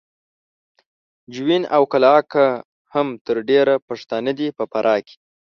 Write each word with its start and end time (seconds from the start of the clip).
جوین 1.33 1.63
او 1.75 1.81
قلعه 1.91 2.21
کا 2.33 2.47
هم 2.93 3.07
تر 3.25 3.35
ډېره 3.49 3.73
پښتانه 3.87 4.31
دي 4.39 4.47
په 4.57 4.63
فراه 4.71 4.99
کې 5.07 5.15